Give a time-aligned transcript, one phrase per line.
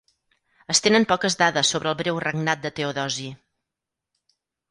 [0.73, 3.29] Es tenen poques dades sobre el breu regnat de Teodosi.